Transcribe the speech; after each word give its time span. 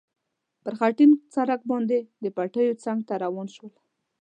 پر 0.63 0.73
خټین 0.79 1.11
سړک 1.35 1.61
باندې 1.71 1.97
د 2.23 2.25
پټیو 2.35 2.79
څنګ 2.83 2.99
ته 3.07 3.13
روان 3.23 3.47
شول. 3.55 3.73